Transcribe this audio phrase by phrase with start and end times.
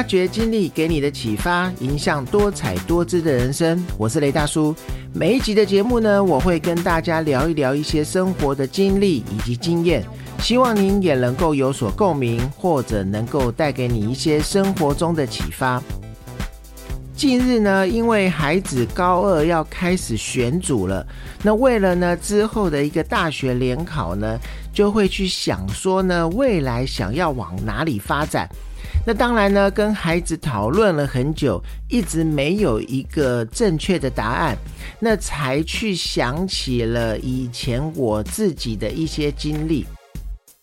[0.00, 3.78] 发掘经历给你的启发，影响多彩多姿的人生。
[3.98, 4.74] 我是雷大叔。
[5.12, 10.02] 每一集的节目呢，我会跟大家聊一聊一些生活的经历以及经验，
[10.38, 15.82] 希望您也能够有所共鸣，或者能够带给你一些生活中的启发。
[17.14, 21.06] 近日呢，因为孩子高二要开始选组了，
[21.42, 24.38] 那为了呢之后的一个大学联考呢，
[24.72, 28.48] 就会去想说呢，未来想要往哪里发展。
[29.06, 34.56] 那当然呢，跟孩子讨论了很久，一直没有一个正确的答案，
[35.00, 39.86] 那才去想起了以前我自己的一些经历。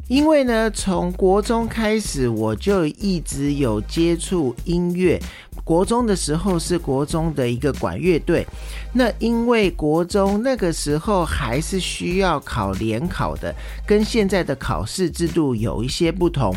[0.08, 5.20] 因为呢，从国中开始我就一直有接触音乐，
[5.66, 8.48] 国中的时候是国中的一个管乐队。
[8.94, 13.54] 那因为国中那个时候还是需要考联考的，
[13.86, 16.56] 跟现在的考试制度有一些不同。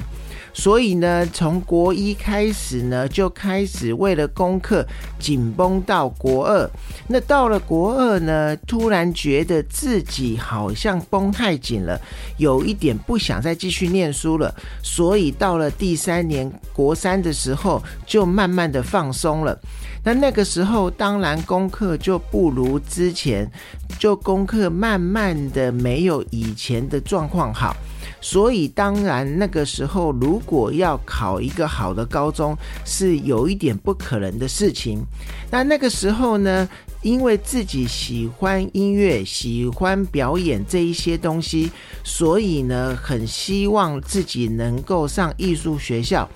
[0.52, 4.86] 所以呢，从国一开始呢，就开始为了功课
[5.18, 6.70] 紧绷到国二。
[7.06, 12.00] 那到了国二呢，突然觉得自己好像绷太紧了，
[12.36, 14.54] 有一点不想再继续念书了。
[14.82, 19.58] 所以到了第三年国三的时候，就慢慢的放松了。
[20.02, 23.50] 那那个时候，当然功课就不如之前，
[23.98, 27.76] 就功课慢慢的没有以前的状况好。
[28.20, 35.02] 所以，当然那个时候，如果要考一个好的高中，是有一点不可能的事情。
[35.50, 36.68] 那那个时候呢，
[37.02, 41.70] 因为自己喜欢音乐，喜欢表演这一些东西，
[42.04, 46.28] 所以呢，很希望自己能够上艺术学校。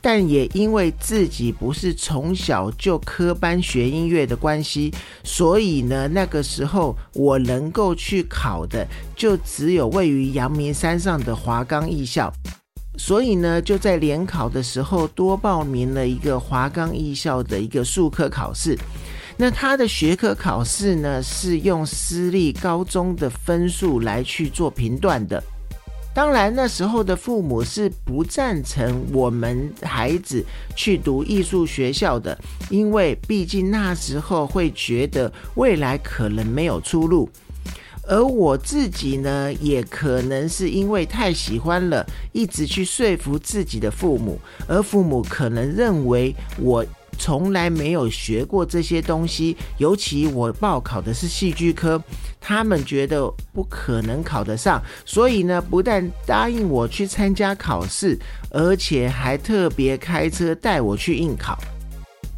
[0.00, 4.92] 但也因为自己不是从小就科班学音乐的关系，
[5.24, 12.32] 所以呢，那个时候我能够去考的就只有位于阳明山上的华冈艺校，
[12.96, 18.78] 所以呢，就在联考的时候多报名了一个华冈艺校的一个术科考试。
[19.36, 25.42] 那他的学科考试呢，是用私立高中的分数来去做评断的。
[26.12, 30.44] 当然，那时候的父母是不赞成我们孩子
[30.74, 32.36] 去读艺术学校的，
[32.68, 37.30] 因为毕竟那时候会觉得未来可能没有出路。
[38.08, 46.84] 而我自己呢，也可能是因为太喜欢了，一直去说服自己的父母，而父母可能认为我。
[47.20, 52.02] 从来没有学过这些东西，尤其我报考的是戏剧科，
[52.40, 58.18] 他们觉得不可能考得上，所以呢，不但答应我去参加考试，
[58.50, 61.58] 而且还特别开车带我去应考。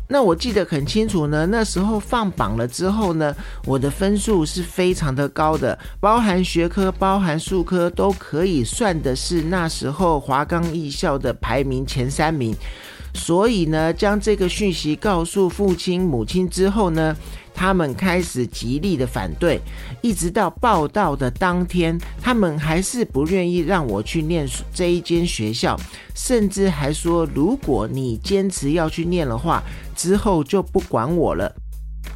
[0.09, 12.55] 那我记得很清楚呢，那时候放榜了之后呢，我的分数是非常的高的，包含学科、包含数科都可以算的是那时候华冈艺校的排名前三名。
[13.15, 17.15] 所以呢，将这个讯息告诉父亲、母亲之后呢，
[17.55, 19.61] 他们开始极力的反对，
[20.01, 25.79] 一直到报道的当天，他们还是不愿意让我去念这一间学校，
[26.15, 29.63] 甚至还说，如果你坚持要去念的话，
[29.95, 31.55] 之后就不管我了。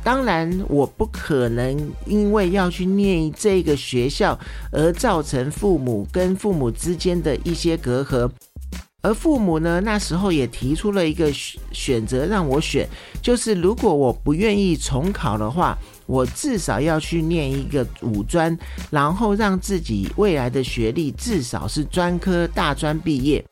[0.02, 4.38] 当然，我不可能因为要去念这个学校
[4.72, 8.30] 而造成父母跟父母之间的一些隔阂。
[9.06, 11.32] 而父母呢，那时候也提出了一个
[11.70, 12.88] 选择让我选，
[13.22, 18.58] 就是如果我不愿意重考的话，我至少要去念一个五专，
[18.90, 23.44] 然后让自己未来的学历至少是专科大专毕业。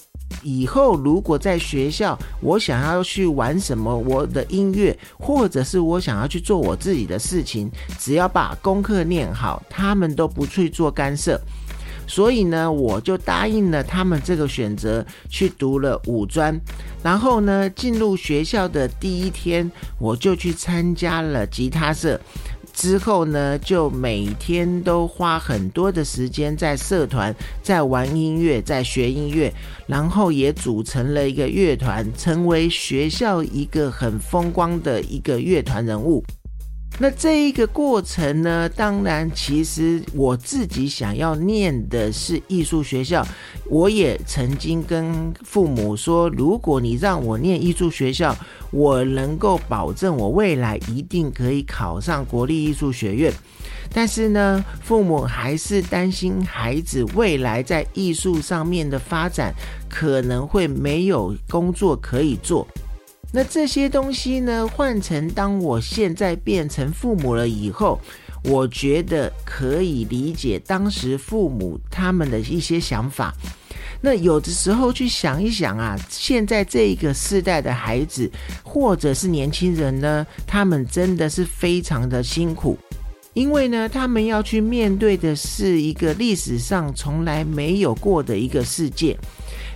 [0.42, 11.40] 以后如果在学校，我想要去玩什么，我的音乐，或者是我想要去做我自己的事情，只要把功课念好，他们都不去做干涉。
[12.06, 16.58] 所以呢，我就答应了他们这个选择，去读了五专。
[17.02, 22.20] 然后呢，进入学校的第一天，我就去参加了吉他社。
[22.72, 29.52] 之后呢，就每天都花很多的时间在社团，在玩音乐，在学音乐。
[29.86, 36.24] 然后也组成了一个乐团，成为学校一个很风光的一个乐团人物。
[36.96, 43.26] 那这一个过程呢，当然，其实我自己想要念的是艺术学校。
[43.68, 48.36] 我也曾经跟父母说，如果你让我念艺术学校，
[48.70, 53.32] 我能够保证我未来一定可以考上国立艺术学院。
[53.92, 59.52] 但是呢，父母还是担心孩子未来在艺术上面的发展
[59.88, 62.66] 可能会没有工作可以做。
[63.36, 64.64] 那这些东西呢？
[64.68, 68.00] 换成当我现在变成父母了以后，
[68.44, 73.34] 我觉得可以理解当时父母他们的一些想法。
[74.00, 78.30] 那有的时候去想一想啊，现在这个世代的孩子
[78.62, 82.78] 或者是年轻人呢，他们真的是非常的辛苦，
[83.32, 89.18] 因为呢，他们要去面对的是一个历史上从来没有过的一个世界。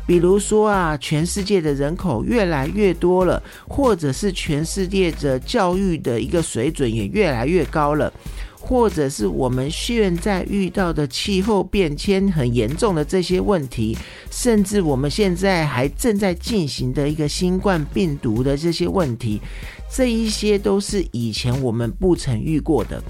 [0.08, 8.10] 比如说啊，全世界的人口越来越多了，或者是全世界的教育的一个水准也越来越高了，
[8.58, 13.98] 或者是我们现在遇到的气候变迁很严重的这些问题，
[14.30, 19.38] 甚至我们现在还正在进行的一个新冠病毒的这些问题，
[19.90, 23.02] 这一些都是以前我们不曾遇过的。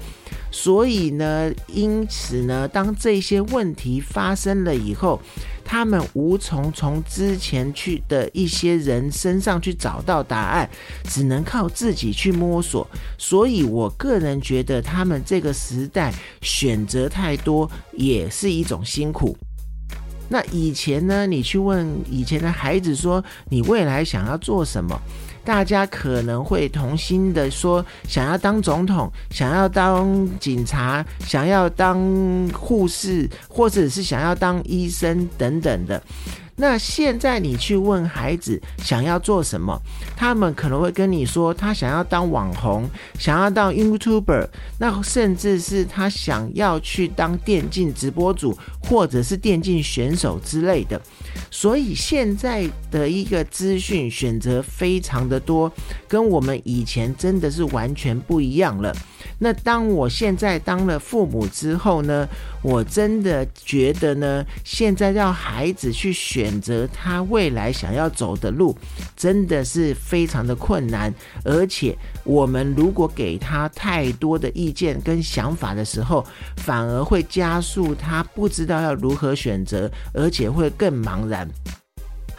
[0.51, 5.21] 所以呢，因此呢，当这些问题发生了以后，
[5.63, 10.67] 他们无从从之前去的一些人身上去找到答案，
[11.03, 12.87] 只能靠自己去摸索。
[13.15, 16.11] 所以我个人觉得，他们这个时代
[16.41, 19.37] 选择太多也是一种辛苦。
[20.27, 24.99] 那以前呢，你去问以前的孩子说，你未来想要做什么？
[25.43, 31.99] 大家可能会同心的说，想要当总统，想要当警察，想要当
[32.53, 36.01] 护士，或者是想要当医生等等的。
[36.61, 39.81] 那现在你去问孩子想要做什么，
[40.17, 42.85] 他们可能会跟你说，他想要当网红，
[43.17, 44.45] 想要当 YouTuber，
[44.77, 51.01] 那甚至是他想要去当电竞直播主，或者是电竞选手之类的。
[51.49, 55.71] 所以现在的一个资讯选择非常的多，
[56.09, 58.93] 跟我们以前真的是完全不一样了。
[59.39, 62.27] 那当我现在当了父母之后呢，
[62.61, 68.77] 我真的觉得呢，现在让孩子去选择他未来想要走的路，
[69.15, 71.13] 真的是非常的困难。
[71.45, 76.25] 而且我们如果给他太多的意见跟想法的时候，
[76.57, 81.49] 反而会加速他不知道要如何选择，而且会更茫然。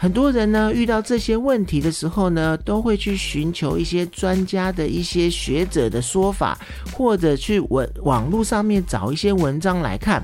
[0.01, 6.57] 很多人呢遇到这些问题的时候呢，都会去寻求一些专家的一些学者的说法，
[6.91, 10.19] 或者去文网络上面找一些文章来看。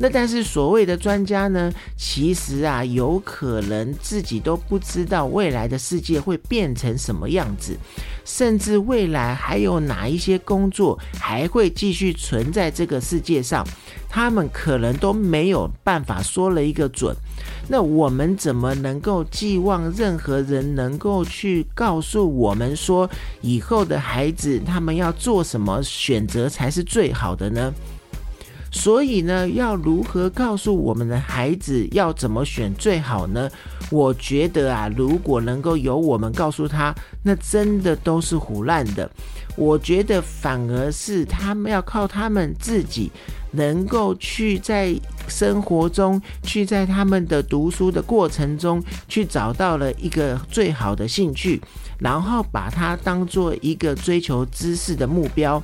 [0.00, 7.76] 那但是所谓的专家呢，其实啊，有可能自己都不知道未来的世界会变成什么样子，
[8.24, 13.66] 甚至未来还有哪一些工作还会继续存在这个世界上，
[14.08, 17.14] 他们可能都没有办法说了一个准。
[17.70, 23.10] 那我们怎么能够寄望任何人能够去告诉我们说，
[23.40, 27.74] 以后的孩子他们要做什么选择才是最好的呢？
[28.70, 33.48] 所以呢，要如何告诉我们的孩子要怎么选最好呢？
[33.90, 39.10] 我觉得啊，如果能够由我们告诉他，那真的都是胡乱的。
[39.56, 43.10] 我觉得反而是他们要靠他们自己，
[43.50, 44.94] 能够去在
[45.26, 51.60] 生活中，去在他们的读书的过程中，去找到了一个最好的兴趣，
[51.98, 55.60] 然后把它当做一个追求知识的目标。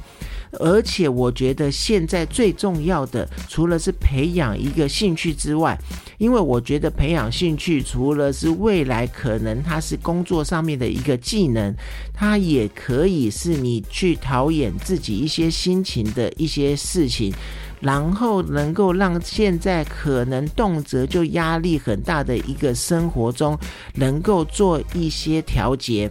[0.58, 5.78] 而且我觉得现在最重要的，除了是培养一个兴趣之外，
[6.18, 11.74] 因为我觉得培养兴趣，除了是未来可能它是工作上面的一个技能，
[12.12, 17.32] 它也可以是你去陶冶自己一些心情的一些事情，
[17.80, 23.58] 然后能够让现在可能动辄就压力很大的一个生活中，
[23.94, 26.10] 能够做一些调节。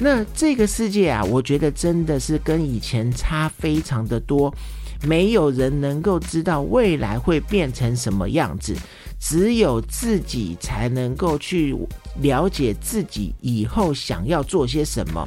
[0.00, 4.54] 那这个世界啊，我觉得真的是跟以前差非常的多，
[5.02, 8.76] 没有人能够知道未来会变成什么样子，
[9.18, 11.76] 只有自己才能够去
[12.20, 15.26] 了解自己以后想要做些什么，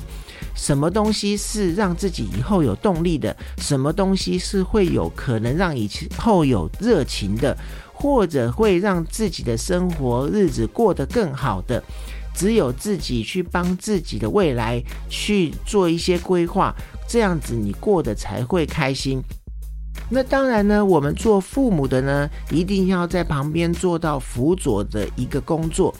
[0.55, 7.57] 什么东西是让自己以后有动力的，什么东西是会有可能让以后有热情的，
[7.91, 11.83] 或者会让自己的生活日子过得更好的。
[12.33, 16.73] 只有自己去帮自己的未来去做一些规划，
[17.07, 19.21] 这样子你过得才会开心。
[20.09, 25.93] 那当然呢，我们做父母的呢，一定要在旁边做到辅佐的一个工作，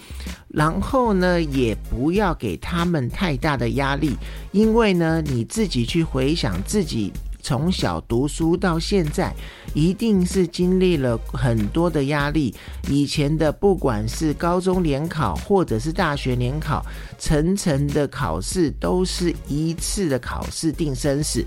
[0.50, 4.15] 然后呢，也不要给他们太大的压力，
[4.51, 7.11] 因为呢，你自己去回想自己。
[7.41, 9.33] 从小读书到现在，
[9.74, 12.53] 一定是经历了很多的压力。
[12.88, 16.86] 以前的不管是高中联考，或者是大学联考，
[17.17, 21.43] 层层的考试都是一次的考试定生死。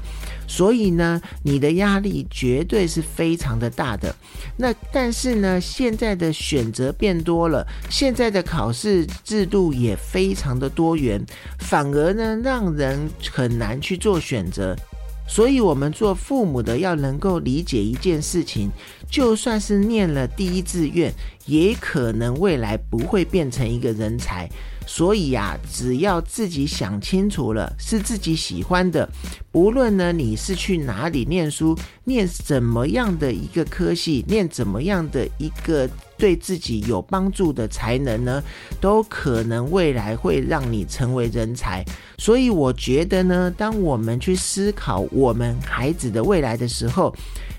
[0.47, 4.15] 所以呢，你的压力绝对是非常的大的。
[4.57, 11.25] 那但是呢，现在的选择变多了，现在的考试制度也非常的多元，
[11.59, 14.77] 反而呢，让人很难去做选择。
[15.27, 18.71] 所以，我们做父母的要能够理解一件事情，
[19.11, 21.13] 就算是念了第一志愿，
[21.47, 24.49] 也可能未来不会变成一个人才。
[24.87, 29.09] 所以呀，只要自己想清楚了，是自己喜欢的，
[29.51, 31.75] 不论呢你是去哪里念书，
[32.05, 38.43] 念怎么样的一个科系，念怎么样的一个对自己有帮助的才能呢，
[38.79, 41.83] 都可能未来会让你成为人才。
[42.19, 47.15] 所以我觉得呢，当我们去思考我们孩子的未来的时候，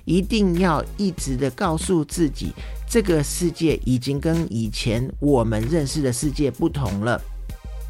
[0.05, 2.53] 一定要一直的告诉自己。
[2.87, 7.19] 这个世界已经跟以前我们认识的世界不同了。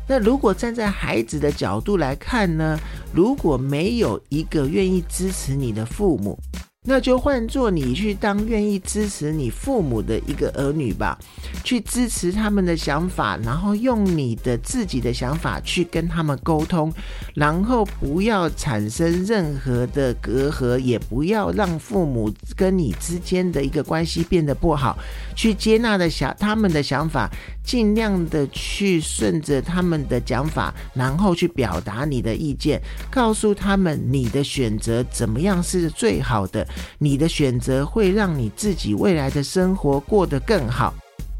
[0.07, 2.79] 那如果站在孩子的角度来看呢？
[3.11, 6.37] 如果没有一个愿意支持你的父母，
[6.85, 11.17] 那就换做你去当愿意支持你父母的一个儿女吧，
[11.63, 16.93] 去支持他们的想法，然后用你的自己的想法去跟他们沟通，
[17.33, 24.97] 然后不要产生任何的隔阂，也不要让父母跟你之间的一个关系变得不好，
[25.35, 27.29] 去接纳的想他们的想法，
[27.63, 36.65] 尽量的去顺着他们的讲法，然后去表达你的意见，告诉他们你的选择怎么样是最好的。
[36.97, 40.93] 你的选择会让你自己未来的生活过得更好，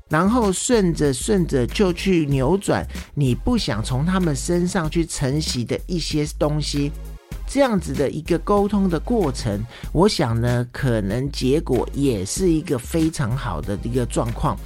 [0.10, 6.92] 然后顺着顺着就去扭转你不想从他们身上去承袭的一些东西，
[7.48, 14.58] 这样子的一个沟通的过程，我想呢，可能结果也是一个非常好的一个状况。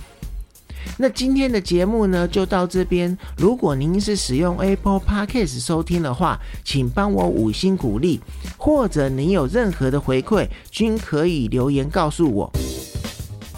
[0.98, 3.18] 那今天的节目呢，就到这边。
[3.38, 8.20] 如果您是使用 Apple Podcast 收听的话，请帮我五星鼓励，
[8.58, 12.52] 或者您有任何的回馈，均可以留言告诉我。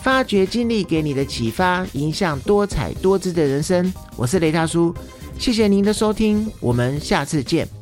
[0.02, 3.94] 发掘经历给你的启发，影响多彩多姿的人生。
[4.16, 4.94] 我是雷大叔，
[5.38, 7.81] 谢谢您的收听，我们下次见。